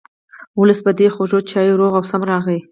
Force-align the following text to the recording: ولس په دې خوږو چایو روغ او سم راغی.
ولس 0.59 0.79
په 0.85 0.91
دې 0.97 1.07
خوږو 1.13 1.39
چایو 1.49 1.79
روغ 1.81 1.93
او 1.99 2.03
سم 2.11 2.21
راغی. 2.31 2.59